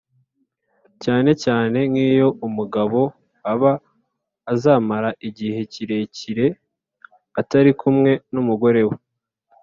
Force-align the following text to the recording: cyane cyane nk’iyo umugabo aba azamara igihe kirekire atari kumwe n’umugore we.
cyane 1.03 1.31
cyane 1.43 1.77
nk’iyo 1.89 2.27
umugabo 2.47 2.99
aba 3.51 3.71
azamara 4.53 5.09
igihe 5.27 5.59
kirekire 5.73 6.47
atari 7.39 7.71
kumwe 7.81 8.11
n’umugore 8.33 8.81
we. 8.89 8.95